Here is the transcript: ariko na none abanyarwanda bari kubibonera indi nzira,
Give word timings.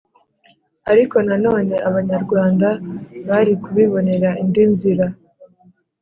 ariko 0.91 1.15
na 1.27 1.35
none 1.45 1.75
abanyarwanda 1.89 2.67
bari 3.29 3.53
kubibonera 3.63 4.29
indi 4.43 4.63
nzira, 4.71 5.05